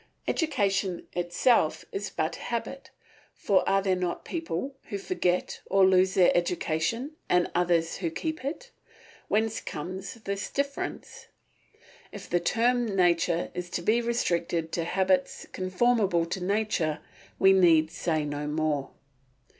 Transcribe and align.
Education 0.27 1.05
itself 1.13 1.85
is 1.91 2.09
but 2.09 2.37
habit, 2.37 2.89
for 3.35 3.63
are 3.69 3.83
there 3.83 3.95
not 3.95 4.25
people 4.25 4.73
who 4.85 4.97
forget 4.97 5.61
or 5.67 5.85
lose 5.85 6.15
their 6.15 6.35
education 6.35 7.11
and 7.29 7.51
others 7.53 7.97
who 7.97 8.09
keep 8.09 8.43
it? 8.43 8.71
Whence 9.27 9.59
comes 9.61 10.15
this 10.15 10.49
difference? 10.49 11.27
If 12.11 12.27
the 12.27 12.39
term 12.39 12.87
nature 12.95 13.51
is 13.53 13.69
to 13.69 13.83
be 13.83 14.01
restricted 14.01 14.71
to 14.71 14.85
habits 14.85 15.45
conformable 15.53 16.25
to 16.25 16.43
nature 16.43 16.97
we 17.37 17.53
need 17.53 17.91
say 17.91 18.25
no 18.25 18.47
more. 18.47 18.89